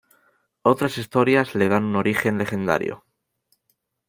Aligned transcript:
Otras 0.63 0.97
historias 0.97 1.53
le 1.53 1.69
dan 1.69 1.83
un 1.83 1.95
origen 1.95 2.39
legendario. 2.39 3.05